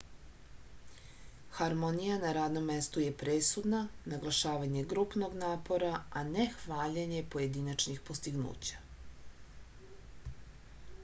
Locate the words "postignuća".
8.11-8.83